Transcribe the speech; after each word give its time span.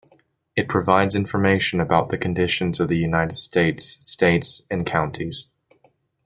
It 0.55 0.67
provides 0.67 1.13
information 1.13 1.79
about 1.79 2.09
the 2.09 2.17
conditions 2.17 2.79
of 2.79 2.87
the 2.87 2.97
United 2.97 3.35
States, 3.35 3.99
states, 4.01 4.63
and 4.67 4.83
counties. 4.83 5.49